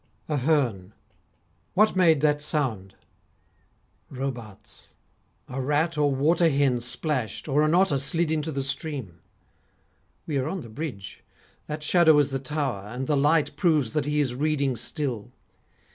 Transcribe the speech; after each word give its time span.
_AHERNE 0.35 0.95
What 1.75 1.95
made 1.95 2.21
that 2.21 2.41
sound? 2.41 2.95
ROBARTES 4.09 4.95
A 5.47 5.61
rat 5.61 5.95
or 5.95 6.11
water 6.15 6.49
hen 6.49 6.79
Splashed, 6.79 7.47
or 7.47 7.61
an 7.61 7.75
otter 7.75 7.99
slid 7.99 8.31
into 8.31 8.51
the 8.51 8.63
stream. 8.63 9.19
We 10.25 10.37
are 10.37 10.47
on 10.47 10.61
the 10.61 10.69
bridge; 10.69 11.23
that 11.67 11.83
shadow 11.83 12.17
is 12.17 12.29
the 12.29 12.39
tower, 12.39 12.87
And 12.87 13.05
the 13.05 13.15
light 13.15 13.55
proves 13.55 13.93
that 13.93 14.05
he 14.05 14.19
is 14.19 14.33
reading 14.33 14.75
still. 14.75 15.33